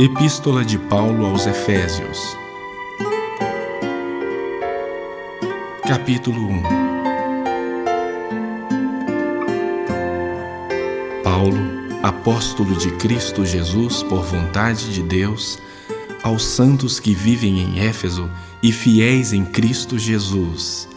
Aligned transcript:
Epístola 0.00 0.64
de 0.64 0.78
Paulo 0.78 1.26
aos 1.26 1.44
Efésios, 1.44 2.36
capítulo 5.88 6.40
1 6.40 6.62
Paulo, 11.24 11.58
apóstolo 12.00 12.76
de 12.76 12.92
Cristo 12.92 13.44
Jesus 13.44 14.04
por 14.04 14.22
vontade 14.22 14.94
de 14.94 15.02
Deus, 15.02 15.58
aos 16.22 16.44
santos 16.44 17.00
que 17.00 17.12
vivem 17.12 17.58
em 17.58 17.80
Éfeso 17.80 18.30
e 18.62 18.70
fiéis 18.70 19.32
em 19.32 19.44
Cristo 19.44 19.98
Jesus. 19.98 20.88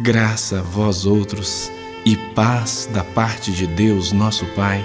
Graça 0.00 0.58
a 0.58 0.62
vós 0.62 1.06
outros 1.06 1.70
e 2.04 2.16
paz 2.34 2.90
da 2.92 3.04
parte 3.04 3.52
de 3.52 3.68
Deus, 3.68 4.10
nosso 4.10 4.44
Pai, 4.46 4.84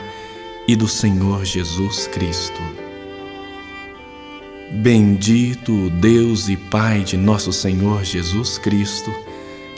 e 0.68 0.76
do 0.76 0.88
Senhor 0.88 1.44
Jesus 1.44 2.06
Cristo. 2.06 2.81
Bendito 4.74 5.90
Deus 5.90 6.48
e 6.48 6.56
Pai 6.56 7.02
de 7.04 7.18
nosso 7.18 7.52
Senhor 7.52 8.06
Jesus 8.06 8.58
Cristo, 8.58 9.12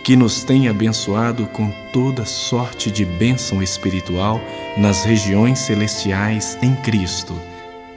que 0.04 0.16
nos 0.16 0.44
tem 0.44 0.68
abençoado 0.68 1.48
com 1.48 1.74
toda 1.92 2.26
sorte 2.26 2.92
de 2.92 3.04
bênção 3.04 3.64
espiritual 3.64 4.40
nas 4.78 5.04
regiões 5.04 5.58
celestiais 5.58 6.60
em 6.62 6.76
Cristo, 6.76 7.34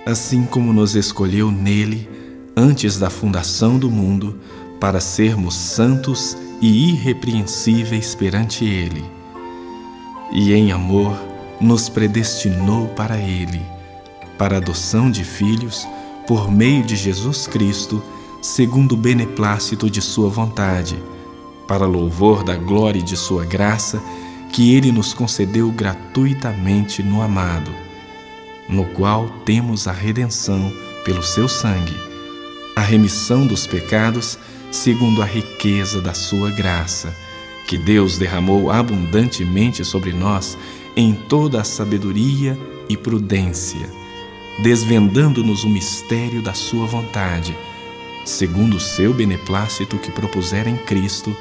assim 0.06 0.46
como 0.46 0.72
nos 0.72 0.96
escolheu 0.96 1.50
nele 1.50 2.09
antes 2.56 2.98
da 2.98 3.10
fundação 3.10 3.78
do 3.78 3.91
mundo 3.91 4.41
para 4.80 4.98
sermos 4.98 5.55
santos 5.55 6.34
e 6.62 6.92
irrepreensíveis 6.92 8.14
perante 8.14 8.64
Ele. 8.64 9.05
E 10.33 10.55
em 10.55 10.72
amor 10.72 11.14
nos 11.60 11.91
predestinou 11.91 12.88
para 12.88 13.19
Ele, 13.19 13.60
para 14.38 14.56
adoção 14.56 15.10
de 15.10 15.24
filhos 15.24 15.86
por 16.26 16.50
meio 16.50 16.82
de 16.82 16.96
Jesus 16.96 17.46
Cristo, 17.46 18.02
segundo 18.42 18.92
o 18.92 18.96
beneplácito 18.96 19.88
de 19.88 20.02
Sua 20.02 20.28
vontade, 20.28 20.98
para 21.68 21.86
louvor 21.86 22.42
da 22.42 22.56
glória 22.56 22.98
e 22.98 23.02
de 23.02 23.16
Sua 23.16 23.44
graça, 23.44 24.02
que 24.52 24.74
Ele 24.74 24.91
nos 24.91 25.14
concedeu 25.14 25.70
gratuitamente 25.70 27.02
no 27.02 27.22
amado, 27.22 27.70
no 28.68 28.84
qual 28.86 29.28
temos 29.44 29.86
a 29.86 29.92
redenção 29.92 30.72
pelo 31.05 31.22
Seu 31.22 31.48
sangue, 31.48 31.96
a 32.74 32.80
remissão 32.80 33.46
dos 33.46 33.66
pecados, 33.66 34.38
segundo 34.70 35.22
a 35.22 35.24
riqueza 35.24 36.00
da 36.00 36.12
Sua 36.12 36.50
graça, 36.50 37.14
que 37.68 37.78
Deus 37.78 38.18
derramou 38.18 38.70
abundantemente 38.70 39.84
sobre 39.84 40.12
nós 40.12 40.58
em 40.96 41.12
toda 41.12 41.61
a 41.61 41.64
sabedoria 41.64 42.58
e 42.88 42.96
prudência 42.96 44.05
desvendando-nos 44.58 45.64
o 45.64 45.68
mistério 45.68 46.42
da 46.42 46.54
Sua 46.54 46.86
vontade, 46.86 47.56
segundo 48.24 48.76
o 48.76 48.80
seu 48.80 49.12
beneplácito 49.12 49.98
que 49.98 50.10
propusera 50.10 50.68
em 50.68 50.76
Cristo, 50.76 51.34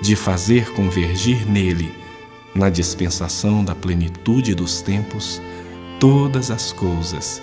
de 0.00 0.14
fazer 0.14 0.72
convergir 0.72 1.46
nele, 1.48 1.92
na 2.54 2.68
dispensação 2.68 3.64
da 3.64 3.74
plenitude 3.74 4.54
dos 4.54 4.82
tempos, 4.82 5.40
todas 5.98 6.50
as 6.50 6.72
coisas, 6.72 7.42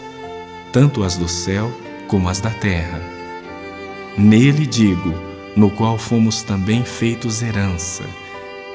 tanto 0.71 1.03
as 1.03 1.17
do 1.17 1.27
céu 1.27 1.71
como 2.07 2.29
as 2.29 2.39
da 2.39 2.49
terra. 2.49 3.01
Nele 4.17 4.65
digo, 4.65 5.13
no 5.55 5.69
qual 5.69 5.97
fomos 5.97 6.43
também 6.43 6.83
feitos 6.83 7.41
herança, 7.41 8.03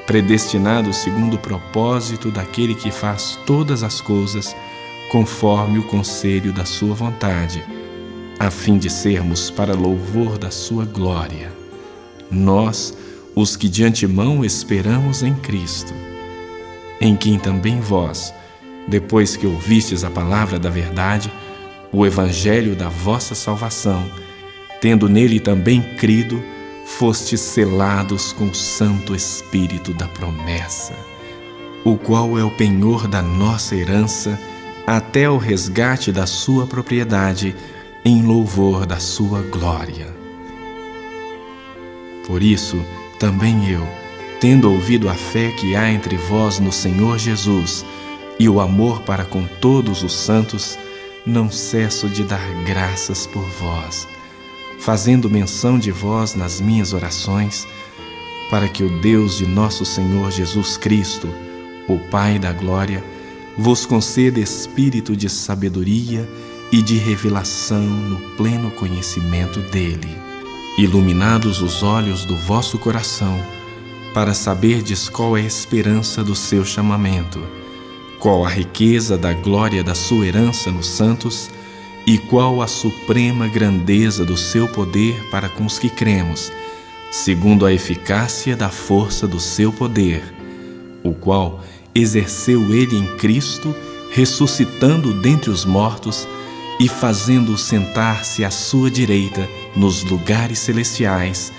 predestinados 0.07 0.97
segundo 0.99 1.35
o 1.35 1.39
propósito 1.39 2.31
daquele 2.31 2.75
que 2.75 2.91
faz 2.91 3.39
todas 3.47 3.83
as 3.83 4.01
coisas 4.01 4.55
conforme 5.13 5.79
o 5.79 5.83
conselho 5.83 6.55
da 6.55 6.65
Sua 6.65 6.95
vontade, 6.95 7.63
a 8.39 8.51
fim 8.51 8.79
de 8.79 8.89
sermos 8.89 9.51
para 9.51 9.75
louvor 9.75 10.39
da 10.39 10.51
Sua 10.51 10.87
glória. 10.87 11.53
Nós, 12.31 12.97
os 13.35 13.55
que 13.55 13.69
de 13.69 13.85
antemão 13.85 14.43
esperamos 14.43 15.23
em 15.23 15.35
Cristo, 15.35 15.93
em 16.99 17.15
quem 17.15 17.39
também 17.39 17.79
vós, 17.79 18.33
depois 18.89 19.37
que 19.37 19.47
ouvistes 19.47 20.03
a 20.03 20.09
palavra 20.11 20.59
da 20.59 20.71
verdade, 20.71 21.31
o 21.93 22.07
evangelho 22.07 22.75
da 22.75 22.89
vossa 22.89 23.35
salvação, 23.35 24.11
tendo 24.81 25.11
nele 25.11 25.39
também 25.39 25.83
crido, 25.99 26.43
fostes 26.87 27.41
selados 27.41 28.33
com 28.33 28.47
o 28.47 28.55
Santo 28.55 29.15
Espírito 29.15 29.93
da 29.93 30.09
promessa, 30.09 30.95
o 31.85 31.99
qual 31.99 32.39
é 32.39 32.43
o 32.43 32.51
penhor 32.51 33.07
da 33.07 33.21
nossa 33.21 33.77
herança 33.77 34.39
até 34.87 35.29
o 35.31 35.37
resgate 35.37 36.11
da 36.11 36.27
sua 36.27 36.67
propriedade, 36.67 37.55
em 38.05 38.23
louvor 38.23 38.85
da 38.85 38.99
sua 38.99 39.43
glória. 39.43 40.13
Por 42.27 42.43
isso, 42.43 42.85
também 43.19 43.71
eu, 43.71 43.87
tendo 44.41 44.71
ouvido 44.71 45.09
a 45.09 45.15
fé 45.15 45.53
que 45.53 45.77
há 45.77 45.91
entre 45.91 46.17
vós 46.17 46.59
no 46.59 46.73
Senhor 46.73 47.19
Jesus 47.19 47.85
e 48.39 48.49
o 48.49 48.61
amor 48.61 49.03
para 49.03 49.25
com 49.25 49.47
todos 49.47 50.03
os 50.03 50.13
santos, 50.13 50.77
não 51.25 51.51
cesso 51.51 52.09
de 52.09 52.25
dar 52.25 52.43
graças 52.65 53.27
por 53.27 53.45
vós, 53.61 54.09
fazendo 54.81 55.31
menção 55.31 55.79
de 55.79 55.93
vós 55.93 56.35
nas 56.35 56.61
minhas 56.61 56.93
orações, 56.93 57.67
para 58.51 58.69
que 58.69 58.83
o 58.83 59.01
Deus 59.01 59.39
de 59.39 59.47
nosso 59.47 59.85
Senhor 59.85 60.31
Jesus 60.33 60.77
Cristo, 60.77 61.29
o 61.89 61.99
Pai 62.11 62.39
da 62.39 62.53
Glória, 62.53 63.03
vos 63.57 63.85
conceda 63.85 64.41
espírito 64.41 65.17
de 65.17 65.29
sabedoria 65.29 66.29
e 66.71 66.81
de 66.81 66.97
revelação 66.97 67.83
no 67.83 68.19
pleno 68.37 68.71
conhecimento 68.71 69.61
dele. 69.61 70.09
Iluminados 70.79 71.61
os 71.61 71.83
olhos 71.83 72.25
do 72.25 72.35
vosso 72.35 72.79
coração, 72.79 73.39
para 74.15 74.33
saberdes 74.33 75.09
qual 75.09 75.37
é 75.37 75.43
a 75.43 75.47
esperança 75.47 76.25
do 76.25 76.35
seu 76.35 76.65
chamamento, 76.65 77.41
qual 78.19 78.45
a 78.45 78.49
riqueza 78.49 79.19
da 79.19 79.33
glória 79.33 79.85
da 79.85 79.95
sua 79.95 80.27
herança 80.27 80.71
nos 80.71 80.87
santos 80.87 81.51
e 82.07 82.19
qual 82.19 82.63
a 82.63 82.67
suprema 82.67 83.49
grandeza 83.49 84.25
do 84.25 84.37
seu 84.37 84.67
poder 84.67 85.29
para 85.31 85.49
com 85.49 85.67
os 85.67 85.79
que 85.79 85.89
cremos, 85.89 86.51
segundo 87.11 87.67
a 87.67 87.73
eficácia 87.73 88.57
da 88.57 88.71
força 88.71 89.27
do 89.27 89.39
seu 89.39 89.73
poder, 89.73 90.23
o 91.03 91.13
qual 91.13 91.63
exerceu 91.95 92.75
ele 92.75 92.97
em 92.97 93.07
Cristo, 93.17 93.75
ressuscitando 94.11 95.13
dentre 95.15 95.51
os 95.51 95.65
mortos 95.65 96.27
e 96.81 96.89
fazendo-o 96.89 97.59
sentar-se 97.59 98.45
à 98.45 98.51
sua 98.51 98.91
direita 98.91 99.49
nos 99.77 100.03
lugares 100.05 100.59
celestiais, 100.59 101.53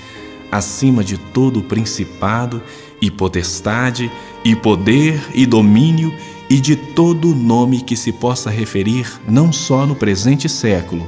acima 0.51 1.03
de 1.03 1.17
todo 1.17 1.59
o 1.59 1.63
principado 1.63 2.61
e 3.01 3.09
potestade 3.09 4.11
e 4.43 4.55
poder 4.55 5.21
e 5.33 5.45
domínio 5.45 6.13
e 6.49 6.59
de 6.59 6.75
todo 6.75 7.33
nome 7.33 7.81
que 7.81 7.95
se 7.95 8.11
possa 8.11 8.49
referir 8.49 9.07
não 9.27 9.51
só 9.51 9.85
no 9.85 9.95
presente 9.95 10.47
século, 10.47 11.07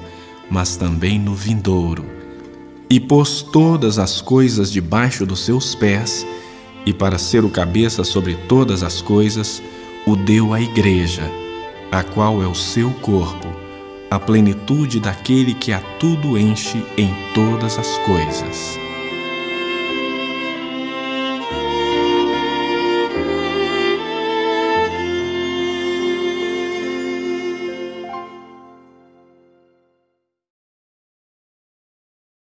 mas 0.50 0.76
também 0.76 1.20
no 1.20 1.36
vindouro. 1.36 2.06
E 2.90 3.00
pôs 3.00 3.42
todas 3.42 4.00
as 4.00 4.22
coisas 4.22 4.72
debaixo 4.72 5.26
dos 5.26 5.44
seus 5.44 5.76
pés, 5.76 6.26
e 6.86 6.94
para 6.94 7.18
ser 7.18 7.44
o 7.44 7.50
cabeça 7.50 8.04
sobre 8.04 8.36
todas 8.48 8.84
as 8.84 9.02
coisas, 9.02 9.62
o 10.06 10.16
deu 10.16 10.54
à 10.54 10.62
Igreja, 10.62 11.24
a 11.92 12.04
qual 12.04 12.42
é 12.44 12.48
o 12.48 12.54
seu 12.54 12.92
corpo, 12.92 13.48
a 14.10 14.20
plenitude 14.20 15.00
daquele 15.00 15.54
que 15.54 15.74
a 15.74 15.80
tudo 16.00 16.38
enche 16.38 16.84
em 16.98 17.12
todas 17.34 17.80
as 17.80 17.98
coisas. 18.00 18.85